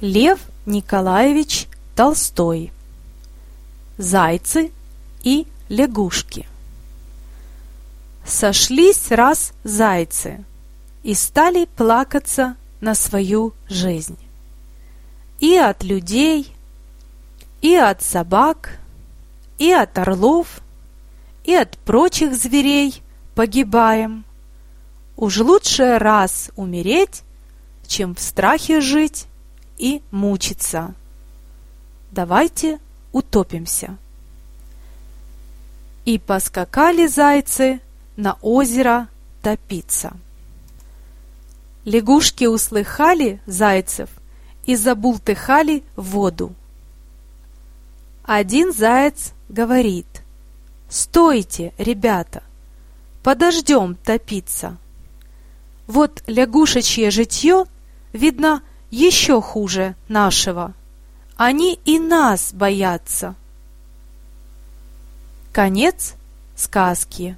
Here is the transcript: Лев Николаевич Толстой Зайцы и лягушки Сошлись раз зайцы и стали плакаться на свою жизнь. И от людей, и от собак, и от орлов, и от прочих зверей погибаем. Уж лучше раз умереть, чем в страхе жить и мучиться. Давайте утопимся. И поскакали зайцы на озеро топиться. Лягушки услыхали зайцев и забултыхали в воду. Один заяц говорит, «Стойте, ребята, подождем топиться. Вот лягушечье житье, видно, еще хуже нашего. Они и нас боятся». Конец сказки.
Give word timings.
Лев 0.00 0.40
Николаевич 0.66 1.68
Толстой 1.94 2.72
Зайцы 3.96 4.72
и 5.22 5.46
лягушки 5.68 6.48
Сошлись 8.26 9.12
раз 9.12 9.52
зайцы 9.62 10.44
и 11.04 11.14
стали 11.14 11.66
плакаться 11.76 12.56
на 12.80 12.96
свою 12.96 13.54
жизнь. 13.68 14.18
И 15.38 15.56
от 15.56 15.84
людей, 15.84 16.52
и 17.60 17.76
от 17.76 18.02
собак, 18.02 18.78
и 19.58 19.70
от 19.70 19.96
орлов, 19.96 20.60
и 21.44 21.54
от 21.54 21.78
прочих 21.78 22.34
зверей 22.34 23.00
погибаем. 23.34 24.24
Уж 25.16 25.38
лучше 25.38 25.98
раз 25.98 26.50
умереть, 26.56 27.22
чем 27.86 28.14
в 28.14 28.20
страхе 28.20 28.80
жить 28.80 29.26
и 29.78 30.02
мучиться. 30.10 30.94
Давайте 32.10 32.78
утопимся. 33.12 33.96
И 36.04 36.18
поскакали 36.18 37.06
зайцы 37.06 37.80
на 38.16 38.36
озеро 38.42 39.08
топиться. 39.42 40.12
Лягушки 41.84 42.44
услыхали 42.44 43.40
зайцев 43.46 44.08
и 44.64 44.76
забултыхали 44.76 45.82
в 45.96 46.10
воду. 46.10 46.54
Один 48.24 48.72
заяц 48.72 49.32
говорит, 49.48 50.06
«Стойте, 50.88 51.74
ребята, 51.76 52.42
подождем 53.22 53.96
топиться. 53.96 54.78
Вот 55.86 56.22
лягушечье 56.26 57.10
житье, 57.10 57.66
видно, 58.12 58.62
еще 58.94 59.42
хуже 59.42 59.96
нашего. 60.08 60.72
Они 61.36 61.78
и 61.84 61.98
нас 61.98 62.52
боятся». 62.52 63.34
Конец 65.52 66.14
сказки. 66.56 67.36